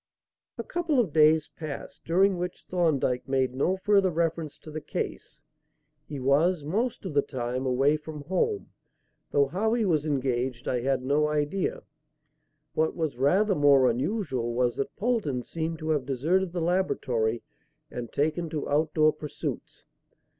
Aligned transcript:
A 0.57 0.63
couple 0.63 0.99
of 0.99 1.13
days 1.13 1.47
passed, 1.55 2.03
during 2.05 2.39
which 2.39 2.65
Thorndyke 2.67 3.27
made 3.29 3.53
no 3.53 3.77
further 3.77 4.09
reference 4.09 4.57
to 4.57 4.71
the 4.71 4.81
case. 4.81 5.41
He 6.07 6.19
was, 6.19 6.63
most 6.63 7.05
of 7.05 7.13
the 7.13 7.21
time, 7.21 7.67
away 7.67 7.97
from 7.97 8.21
home, 8.23 8.69
though 9.29 9.45
how 9.45 9.75
he 9.75 9.85
was 9.85 10.07
engaged 10.07 10.67
I 10.67 10.81
had 10.81 11.03
no 11.03 11.27
idea. 11.27 11.83
What 12.73 12.95
was 12.95 13.15
rather 13.17 13.53
more 13.53 13.87
unusual 13.87 14.51
was 14.55 14.77
that 14.77 14.95
Polton 14.95 15.43
seemed 15.43 15.77
to 15.77 15.91
have 15.91 16.07
deserted 16.07 16.51
the 16.51 16.61
laboratory 16.61 17.43
and 17.91 18.11
taken 18.11 18.49
to 18.49 18.67
outdoor 18.67 19.13
pursuits. 19.13 19.85